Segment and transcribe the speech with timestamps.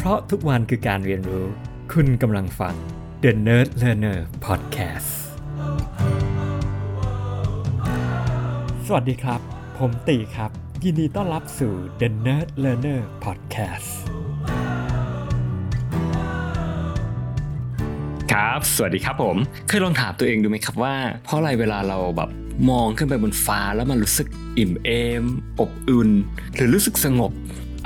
[0.00, 1.46] เพราะทุกวันคือการเรียนรู้
[1.92, 2.74] คุณกำลังฟัง
[3.22, 5.10] The Nerd Learner Podcast
[8.86, 9.40] สวัสดีครับ
[9.78, 10.50] ผมตีครับ
[10.84, 13.90] ยินดีต้อนรับสู่ The Nerd Learner Podcast
[18.32, 19.36] ครับ สวัสดีครับผม
[19.68, 20.94] เคยลองถามตัวเองดูไหมครับว่า
[21.24, 22.30] เพราะอะไรเวลาเราแบบ
[22.70, 24.28] มองขึ้นไปบนฟ้าแล้วมันรู้สึก
[24.58, 24.90] อิ่มเอ
[25.22, 25.24] ม
[25.60, 26.10] อบอุ่น
[26.54, 27.32] หรือรู้สึกสงบ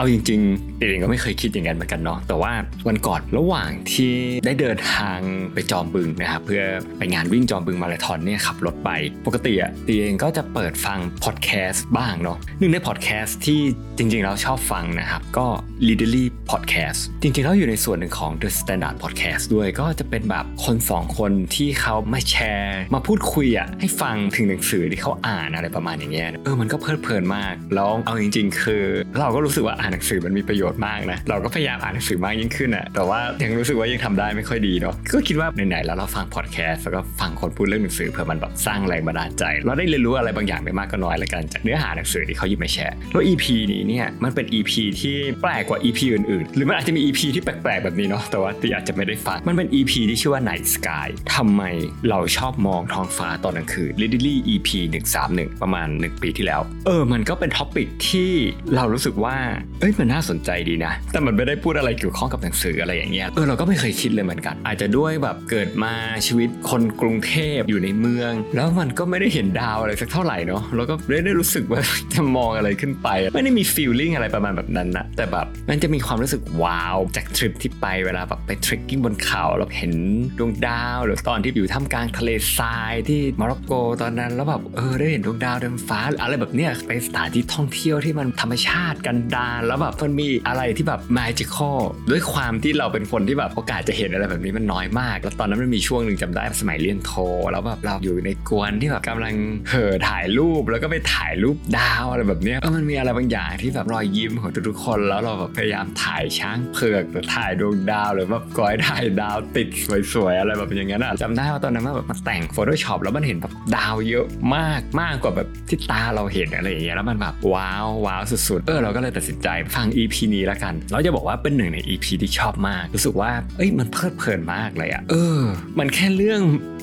[0.03, 2.53] เอาจริงๆเองก็ไม่เคยคิดอย่างนั้นเหมือนกันเนาะแต่ว่า
[2.89, 5.19] วันก่อนระหว่างที่ได้เดินทาง
[5.55, 6.63] ไปจอมบึงนะครับเพื่อ
[6.99, 8.91] ไปงานวิ่งจอมบึงมาราธอนเนี่ยขับรถไป
[9.27, 13.61] ปกติอะตีเองก็จะเปิดฟังพอดแคสต์บ้างเนาะหนึ่งในพอดแคสต์ที่
[13.99, 15.47] จริงๆเราชอบฟังนะครับก็
[15.89, 28.47] l e a d e r l y Podcast จริงๆแล้วอยู่ในส่วนหนึ่งของ The Standard Podcast ด้วยก็จะเป็นแบบคนสองคนที่เขามาแชร์ มาพูดคุยอะให้ฟังถึงหนังสือที่เขาอ่านอะไรประมาณอย่างเงี้ยเออมันก็เพลิดเพลินมากแล้วเอาจริง
[28.55, 28.85] ๆ คือ
[29.21, 51.07] เราก็รู้สึกว่าอ่านหนังสือมันมีประโยชน์มากนะเราก็พยายามอ่านหนังสือมากยิ่งขึ้นอะแต่ว่ายังรู้สึกว่ายังทำได้ไม่ค่อยดีเนาะก็คิดว่าไหนๆแล้วเราฟังพอดแคสต์แล้วก็ฟังคนพูดเรื่องหนังสือเพื่อมันแบบสร้างแรงบันดาลใจ เราได้เรียนรู้อะไรบางอย่างไม่มากก็น้อยละกันจากเนื้อหาหนังสือที่เขาหยิบมาแชร์แล้ว EP นี้เนี่ยมันเป็น EP ที่แปลกกว่า EP อื่นๆ หรือมันอาจจะมี EP ที่แปลกๆแบบนี้เนาะแต่ว่าตีอาจจะไม่ได้ฟังมันเป็น EP ที่ชื่อว่า Night Sky
[51.35, 51.63] ทำไม
[52.09, 54.69] เราชอบมองท้องฟ้าตอนกลางคืน Literally EP
[55.17, 58.31] 131 ประมาณ 1 ปีที่แล้ว เออ มันก็เป็น topic ที่
[58.75, 59.37] เรารู้สึกว่า
[59.81, 65.93] เอ้ยมันน่าสนใจดีนะ แต่มันไม่ได้พูดอะไรเกี่ยวข้องกับหนังสืออะไรอย่างเงี้ยเออเราก็ไม่เคยคิดเลยเหมือนกัน อาจจะด้วยแบบเกิดมา
[66.27, 71.81] ชีวิตคนกรุงเทพอยู่ในเมือง แล้วมันก็ไม่ได้เห็นดาวอะไรสักเท่าไหร่เนาะแล้วก็ไม่ได้รู้สึกว่า
[72.13, 79.93] จะมองอะไรขึ้นไป ไม่ได้มี feeling อะไรประมาณแบบนั้นนะแต่แบบมันจะมีความรู้สึก wow จากทริปที่ไปเวลาแบบไป trekking บนเขาแล้วเห็น
[80.39, 91.79] ดวงดาว หรือตอนที่อยู่ท่ามกลางทะเลทรายที่โมร็อกโกตอนนั้นแล้วแบบเออได้เห็นดวงดาวเดินฟ้าอะไรแบบเนี้ยไปสถานที่ท่องเที่ยวที่มันธรรมชาติกันดารแล้วแบบมันมีอะไรที่แบบ magical
[92.11, 97.13] ด้วยความที่เราเป็นคนที่แบบโอกาสจะเห็นอะไรแบบนี้มันน้อยมาก แล้วตอนนั้นมันมีช่วงหนึ่งจำได้สมัยเรียนโท
[97.53, 99.35] แล้วแบบเราอยู่ในกวนที่แบบกำลัง
[99.71, 109.69] เห่อถ่ายรูปแล้วก็ไปถ่ายรูปดาวอะไรแบบเนี้ยเออมันมีอะไรบางอย่างที่แบบรอยยิ้มของทุกๆคน แล้วเราแบบพยายามถ่ายช้างเผือกหรือถ่ายดวงดาวหรือแบบก้อยถ่ายดาวติด
[110.15, 125.41] สวยๆอะไรแบบอย่างนั้นอะจำได้ว่าตอนนั้นมันแบบมาแต่ง Photoshop แล้วมันเห็นแบบดาวเยอะมากมากกว่าแบบที่ตาเราเห็นอะไรอย่างเงี้ยแล้วมันแบบว้าวว้าวสุดๆเออเราก็เลยตัดสินใจฟัง EP นี้แล้วกันเราจะบอกว่าเป็นหนึ่งใน EP ที่ชอบมาก รู้สึกว่า เอ้ยมันเพลิดเพลินมากเลยอะเออ
[125.79, 126.41] มันแค่เรื่อง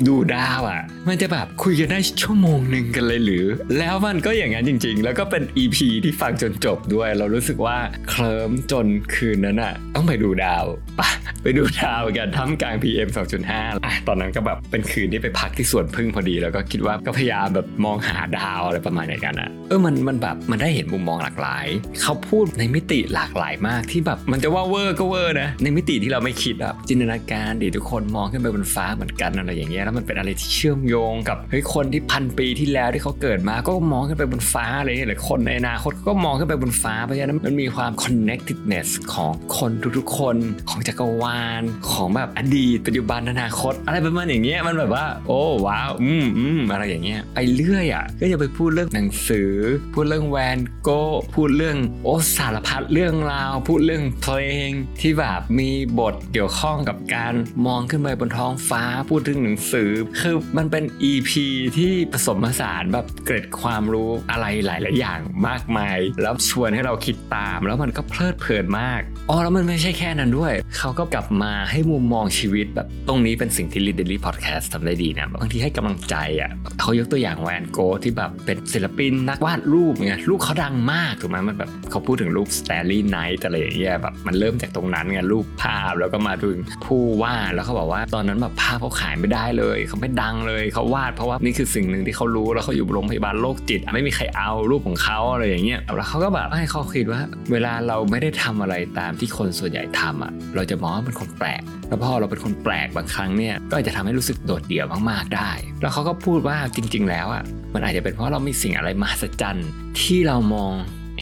[0.08, 3.46] ดูดาวอะมันจะแบบคุยกันได้ชั่วโมงหนึ่งกันเลยหรือ
[3.78, 7.78] แล้วมันก็อย่างนั้นจริง ๆ แล้วก็เป็น EP ที่ฟังจนจบด้วย เรารู้สึกว่า
[8.10, 10.66] เคลิ้มจนคืนนั้นอะต้องไปดูดาว
[11.00, 11.10] ปะ
[11.44, 13.10] ไปดูดาวกันท่ามกลาง PM
[13.48, 21.66] 2.5อะตอนนั้นก็แบบเป็นคืนที่ไปพักที่สวนผึ้งพอดี แล้วก็คิดว่าก็พยายามแบบมองหาดาวอะไรประมาณอย่างนั้นอะเออมันมันแบบมันได้เห็นมุมมองหลากหลาย
[22.02, 40.36] เขาพูดในมิติหลากหลายมากที่แบบมันจะว่าเวอร์ก็เวอร์นะในมิติที่เราไม่คิดแบบจินตนาการดิทุกคนมองขึ้นไปบนฟ้าเหมือนกันอะไรอย่างเงี้ยแล้วมันเป็นอะไรที่เชื่อมโยงกับเฮ้ยคนที่พันปีที่แล้วที่เขาเกิดมาก็มองขึ้นไปบนฟ้าอะไรอย่างเงี้ยหรือคนในอนาคตก็มองขึ้นไปบนฟ้าเพราะฉะนั้นมันมีความ connectedness ของคนทุกๆคน
[40.70, 49.52] ของจักรวาลของแบบอดีตปัจจุบันอนาคต อะไรประมาณอย่างเงี้ยมันแบบว่า โอ้ว้าวอืมอืมอะไรอย่างเงี้ยไปเรื่อยอะก็จะไปพูดเรื่องหนังสือ
[49.94, 51.02] พูดเรื่องแวนโก้
[51.34, 54.38] พูดเรื่องโอ้สาารพัดเรื่องราว พูดเรื่องเพล
[54.68, 54.70] ง
[55.02, 57.34] ที่แบบมีบทเกี่ยวข้องกับการ
[57.66, 61.32] มองขึ้นไปบนท้องฟ้าพูดถึงหนังสือ คือมันเป็น EP
[61.78, 76.50] ที่ผสมผสานแบบเกร็ดความรู้อะไรหลาย ๆ อย่างมากมาย แล้วชวนให้เราคิดตาม แล้วมันก็เพลิดเพลินมากอ๋อแล้วมันไม่ใช่แค่นั้นด้วย เขาก็กลับมาให้มุมมองชีวิตแบบตรงนี้เป็นสิ่งที่ Leaderly Podcast ทำได้ดีนะบางทีให้กำลังใจอะ
[76.80, 107.44] เขายกตัวอย่างแวนโกที่แบบเป็นศิลปินนักวาดรูปไงรูปเขาดังมากถูกไหมมันแบบเขาพูดถึงรููป Starry Night อะไรอย่างเงี้ยแบบมันเริ่มจากตรงนั้นไงรูปภาพแล้วก็มาถึงผู้วาดแล้วเขาบอกว่าตอนนั้นแบบภาพเขาขายไม่ได้เลยเขาไม่ดังเลยเขาวาดเพราะว่านี่คือสิ่งหนึ่งที่เขารู้แล้วเขาอยู่โรงพยาบาลโรคจิต ไม่มีใครเอารูปของเขาอะไรอย่างเงี้ยแล้วเขาก็แบบให้เขาคิดว่า เวลาเราไม่ได้ทำอะไรตามที่คนส่วนใหญ่ทำอะเราจะมองว่าเป็นคนแปลกแล้วพอเราเป็นคนแปลกบางครั้งเนี่ยก็อาจจะทำให้รู้สึกโดดเดี่ยวมากๆได้ แล้วเขาก็พูดว่าจริง ๆ แล้วอะ
[107.74, 109.70] มันอาจจะเป็นเพราะเรามีสิ่งอะไรมหัศจรรย์
[110.02, 110.74] ที่เรามอง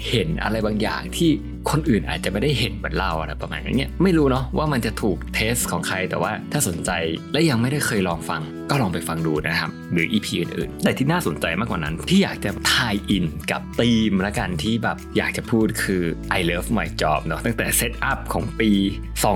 [0.10, 1.30] เห็นอะไรบางอย่างที่
[1.70, 6.92] คนอื่นอาจจะไม่ได้เห็นเหมือนเราอะไรประมาณนี้ยไม่รู้เนาะว่ามันจะถูกเทสของใครแต่ว่าถ้าสนใจ
[7.34, 16.04] และยังไม่ได้เคยลองฟัง ก็ลองไปฟังดูนะครับ หรือ EP อื่นๆ แต่ที่น่าสนใจมากกว่านั้น ที่อยากจะทายอินกับธีมละกันที่แบบอยากจะพูดคือ
[16.38, 18.72] I love my job เนาะตั้งแต่เซตอัพของปี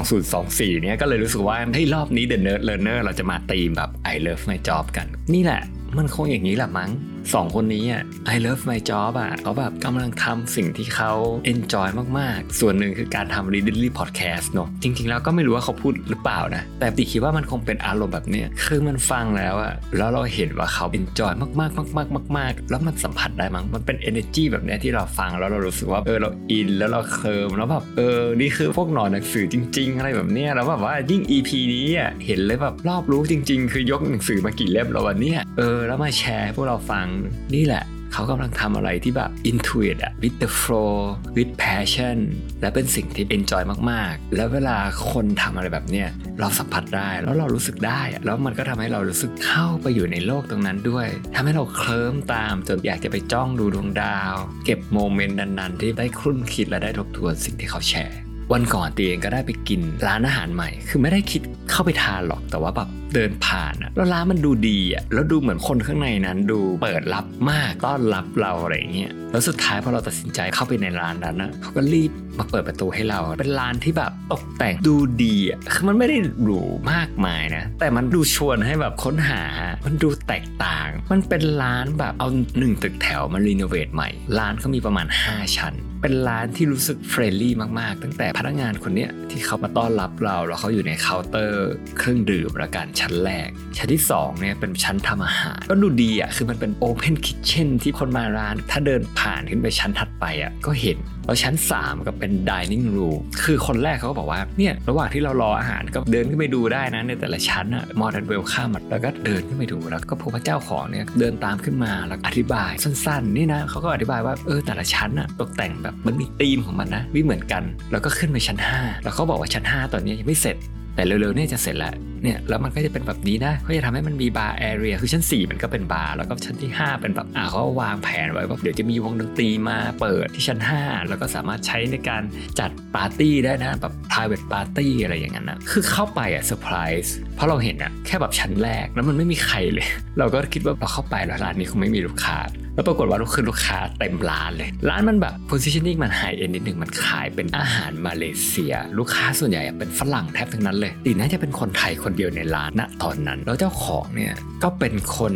[0.09, 5.61] 2024 เนี่ยก็เลยรู้สึกว่าให้รอบนี้ The Nerd Learner เราจะมาธีมแบบ I love my job กัน นี่แหละ
[5.97, 6.91] มันคงอย่างนี้แหละมั้ง
[7.33, 8.03] สองคนนี้อะ
[8.33, 11.11] I love my job อะเขาแบบกำลังทำสิ่งที่เขา
[11.53, 11.87] enjoy
[12.19, 31.21] มากๆ ส่วนหนึ่งคือการทำ Readly Podcast เนอะจริง ๆ แล้วก็ไม่รู้ว่าเขาพูดหรือเปล่านะ แต่ติคิดว่ามันคงเป็นอารมณ์แบบเนี้ยคือมันฟังแล้วอะ แล้วเราเห็นว่าเขา enjoy มากๆมากๆมากๆแล้วมันสัมผัสได้มั้งมันเป็น energy แบบเนี้ยที่เราฟังแล้วเรารู้สึกว่าเออเราอินแล้วเราเคิมแล้วแบบเออนี่คือพวกหนอนหนังสือจริง ๆ อะไรแบบเนี้ยแล้วแบบว่ายิ่ง
[31.31, 37.07] EP นี้อะเห็นเลยแบบรอบรู้จริง ๆ คือยกหนังสือมากี่เล่มแล้ววันเนี้ยเออแล้วมาแชร์ให้พวกเราฟัง
[37.55, 40.95] นี่แหละ เขากำลังทำอะไรที่แบบ intuit อะ with the flow
[41.35, 42.17] with passion
[42.61, 44.77] และเป็นสิ่งที่ enjoy มากๆ แล้วเวลา
[45.11, 46.09] คนทำอะไรแบบเนี้ย
[46.39, 54.33] เราสัมผัสได้แล้วเรารู้สึกได้แล้วมันก็ทำให้เรารู้สึกเข้าไปอยู่ในโลกตรงนั้นด้วยทำให้เราเคลิ้มตามจนอยากจะไปจ้องดูดวงดาว
[54.65, 58.17] เก็บโมเมนต์นั้นๆ ที่ได้ครุ่นคิดและได้ทบทวนสิ่งที่เขาแชร์
[58.53, 61.41] วันก่อนตีเองก็ได้ไปกินร้านอาหารใหม่ คือไม่ได้คิด
[61.71, 76.61] เข้าไปทานหรอก แต่ว่าแบบ เดินผ่านอะแล้วร้านมันดูดีอะแล้วดูเหมือนคนข้างในนั้นดูเปิดรับมากต้อนรับเราอะไรเงี้ยแล้วสุดท้ายพอเราตัดสินใจเข้าไปในร้านนั้นนะเขาก็รีบมาเปิดประตูให้เรา เป็นร้านที่แบบตกแต่งดูดีอะคือมันไม่ได้หรู
[76.91, 79.43] มากมายนะ แต่มันดูชวนให้แบบค้นหา
[79.85, 82.27] มันดูแตกต่าง มันเป็นร้านแบบเอา
[82.59, 84.09] หนึ่งตึกแถวมา renovate ใหม่
[84.39, 102.85] ร้านเขามีประมาณ 5 ชั้น เป็นร้านที่รู้สึก friendly มากๆ ตั้งแต่พนักงานคนเนี้ยที่เขามาต้อนรับเราแล้วเขาอยู่ในเคาน์เตอร์เครื่องดื่มละกันชั้นแรก ชั้นที่2เนี่ยเป็นชั้นทำอาหาร ก็ดูดีอะคือมันเป็นโอเพนคิ t เช่นที่คนมาร้าน ถ้าเดินผ่านขึ้นไปชั้นถัดไปอะก็เห็นแล้วชั้น 3 ก็เป็น dining
[102.95, 120.57] room คือคนแรกเขาก็บอกว่า เนี่ย ระหว่างที่เรารออาหารก็เดินขึ้นไปดูได้นะ ในแต่ละชั้นอะมอร์ n นเวลข้ามแล้วก็เดินขึ้นไปดู แล้วก็พบว่าเจ้าของเนี่ยเดินตามขึ้นมาแล้วอธิบายสั้นๆ นี่นะเขาก็อธิบายว่า เออแต่ละชั้นอะตกแต่งแบบมันมีธีมของมันนะไม่เหมือนกัน แล้วก็ขึ้นไปชั้น 5 แล้วเขาบอกว่าชั้น 5 ตอนนี้ยังไม่เสร็จ
[120.95, 121.93] แต่เร็วๆนี้จะเสร็จแล้ว
[122.23, 132.23] เนี่ยแล้วมันก็จะเป็นแบบนี้นะเขาจะทำให้มันมี bar area คือชั้น 4 มันก็เป็นบาร์แล้วก็ชั้นที่ 5 เป็นแบบอ่าเขาวางแผนไว้ว่าเดี๋ยวจะมีวงดนตรีมาเปิดที่ชั้น 5 แล้วก็สามารถใช้ในการ
[132.59, 139.87] จัดปาร์ตี้ได้นะแบบ private party อะไรอย่างนั้นนะคือเข้าไปอะเซอร์ไพรส์ ราะเราเห็นอะแค่แบบชั้นแรกแล้วมันไม่มีใครเลย
[140.19, 142.37] เราก็คิดว่าเราเข้าไปแล้วร้านนี้คงไม่มีลูกค้า
[142.75, 154.33] แล้วปรากฏว่าลูกคือลูกค้าเต็มร้านเลย ร้านมันแบบ positioning มัน high end นิดหนึ่งมันขายเป็นอาหารมาเลเซีย ลูกค้าส่วนใหญ่เป็นฝรั่งแทบทั้งนั้นเลยตีน่าจะเป็นคนไทยคนเดียวในร้านณตอนนั้น แล้วเจ้าของเนี่ย
[154.63, 155.33] ก็เป็นคน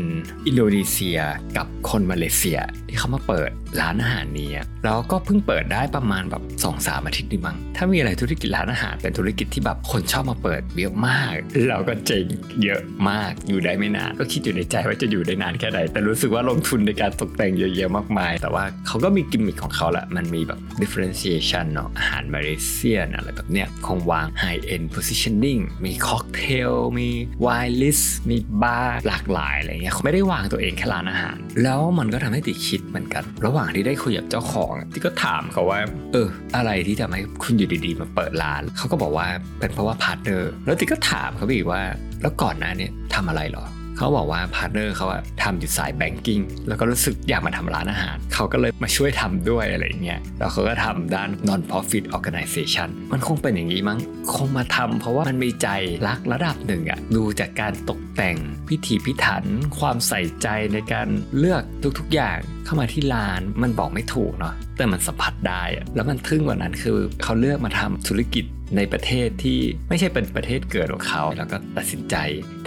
[0.48, 1.19] อินโดนีเซีย
[1.58, 3.50] กับคนมาเลเซีย ที่เขามาเปิด
[3.81, 11.34] ร้านอาหารนี้อะแล้วก็เพิ่งเปิดได้ประมาณแบบ2อสามอาทิตย์นี่มั้งถ้ามีอะไรธุรกิจร้านอาหารเป็นธุรกิจที่แบบคนชอบมาเปิดเยอะมาก
[11.69, 12.26] เราก็เจ๋ง
[12.64, 27.10] เยอะมากอยู่ได้ไม่นาน ก็คิดอยู่ในใจว่าจะอยู่ได้นานแค่ไหน แต่รู้สึกว่าลงทุนในการตกแต่งเยอะแยะมากมาย แต่ว่าเขาก็มีกิมมิคของเขาแหละมันมีแบบ differentiation เนาะอาหารมาเลเซียนอะไรแบบเนี้ยคงวาง high end positioning มีค็อกเทลมี
[27.46, 35.80] wine list มีบาร์หลากหลายอะไรเงี้ยเขาไม่ได้วางตัวเองแค่ร้านอาหาร แล้วมันก็ทำให้ติคิดเหมือนกัน ระหว่างที่ได้คุยกับเจ้าของที่ก็ถามเขาว่า
[36.14, 39.28] เออ อะไรที่ทำให้คุณอยู่ดีๆมาเปิดร้าน เขาก็บอกว่า
[39.60, 41.82] เป็นเพราะว่า partner แล้วติก็ถามเขาอีกว่า
[42.22, 43.66] แล้วก่อนหน้านี้ทำอะไรหรอ
[43.98, 54.00] เขาบอกว่า partner เขาอะทำอยู่สาย banking แล้วก็รู้สึกอยากมาทำร้านอาหาร เขาก็เลยมาช่วยทำด้วยอะไรเงี้ยแล้วเขาก็ทำด้าน non profit organization มันคงเป็นอย่างนี้มั้ง
[54.34, 55.68] คงมาทำเพราะว่ามันมีใจ
[56.08, 58.38] รักระดับหนึ่งอะดูจากการตกแต่ง
[58.68, 59.44] พิถีพิถัน
[59.80, 61.64] ความใส่ใจในการเลือก
[62.00, 65.64] ทุกๆอย่างเข้ามาที่ร้านมันบอกไม่ถูกเนาะแต่มันสัมผัสได้
[65.96, 68.46] แล้วมันทึ่งกว่านั้นคือเขาเลือกมาทำธุรกิจ
[68.77, 72.15] ในประเทศที่ไม่ใช่เป็นประเทศเกิดของเขา แล้วก็ตัดสินใจ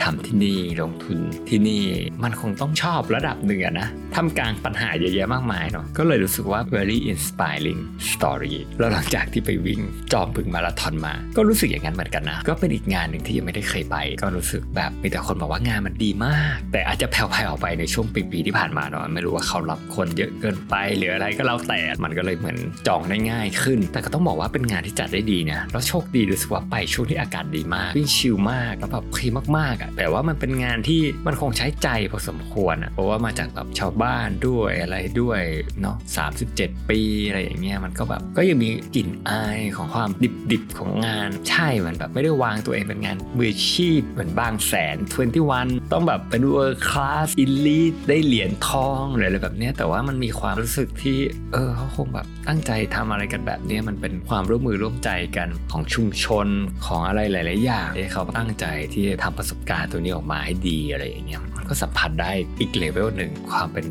[0.03, 1.85] ทำที่นี่ลงทุนที่นี่
[2.23, 7.81] มันคงต้องชอบระดับหนึ่งอนะทำกลางปัญหาเยอะแยะมากมายเนาะก็เลยรู้สึกว่า very inspiring
[8.13, 9.81] story แล้วหลังจากที่ไปวิ่ง
[10.13, 29.23] จอมบึงมาราธอนมา ก็รู้สึกอย่างนั้นเหมือนกันนะ ก็เป็นอีกงานหนึ่งที่ยังไม่ได้เคยไป ก็รู้สึกแบบมีแต่คนบอกว่างานมันดีมาก แต่อาจจะแผ่วๆไปในช่วงปีๆที่ผ่านมาเนาะไม่รู้ว่าเขารับคนเยอะเกินไปหรืออะไรก็แล้วแต่มันก็เลยเหมือนจองได้ง่ายขึ้น แต่ก็ต้องบอกว่าเป็นงานที่จัดได้ดีนะแล้วโชคดีรู้สึกว่าไปช่วงที่อากาศดีมากวิ่งชิลมากแล้วแบบโอเค
[29.59, 35.41] มากๆอะแต่ว่ามันเป็นงานที่มันคงใช้ใจพอสมควรอะเพราะว่ามาจากแบบชาวบ้านด้วยอะไรด้วย
[35.81, 35.97] เนาะ
[36.43, 40.09] 37ปีอะไรอย่างเงี้ยมันก็แบบก็ยังมีกลิ่นอายของความ
[40.53, 44.97] ดิบๆของงานใช่มันแบบไม่ได้วางตัวเองเป็นงานมืออาชีพเหมือนบางแสน
[45.45, 51.19] 21ต้องแบบเป็นเวอร์คลาสอิลีทได้เหรียญทองหรืออะไรแบบเนี้ยแต่ว่ามันมีความรู้สึกที่
[51.53, 56.49] เออเขาคงแบบตั้งใจทำอะไรกันแบบเนี้ยมันเป็นความร่วมมือร่วมใจกันของของชุมชน
[56.87, 62.31] ของอะไรหลาย ๆ อย่างที่เขาตั้งใจที่จะทำประสบการณ์ตัวนี้ออกมาให้ดีอะไรอย่างเงี้ยมันก็สัมผัสได้
[62.61, 63.85] อีกเลเวลหนึ่งความเป็น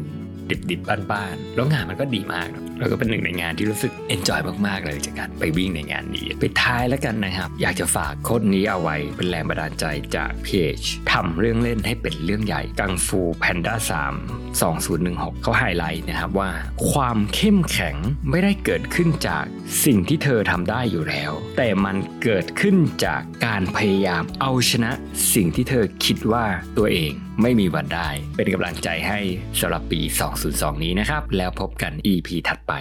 [0.52, 9.86] ดิบๆบ้านๆแล้วงานมันก็ดีมากนะแล้วก็เป็นหนึ่งในงานที่รู้สึก enjoy มากๆเลยจากการไปวิ่งในงานนี้ทิ้งท้ายแล้วกันนะครับอยากจะฝาก quote นี้เอาไว้เป็นแรงบันดาลใจ
[10.16, 10.78] จากเพจ
[11.12, 13.76] ทำเรื่องเล่นให้เป็นเรื่องใหญ่ Kung Fu Panda
[14.12, 16.50] 3 2016 เขาไฮไลท์นะครับว่า
[16.92, 17.96] ความเข้มแข็ง
[18.30, 19.46] ไม่ได้เกิดขึ้นจาก
[19.86, 22.76] สิ่งที่เธอทำได้อยู่แล้ว แต่มันเกิดขึ้น
[23.06, 24.92] จากการพยายามเอาชนะ
[25.34, 26.46] สิ่งที่เธอคิดว่า
[26.78, 29.20] ตัวเอง ไม่มีวันได้ เป็นกำลังใจให้
[29.60, 30.02] สำหรับปี
[30.42, 32.74] 2002 นี้นะครับ แล้วพบกัน EP ถัดไป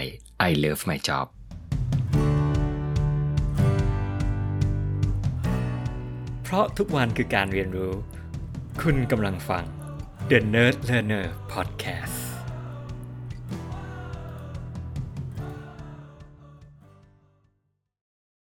[0.47, 1.25] I love my job
[6.43, 7.93] เพราะทุกวันคือการเรียนรู้
[8.81, 9.63] คุณกำลังฟัง
[10.29, 12.16] The Nerd Learner Podcast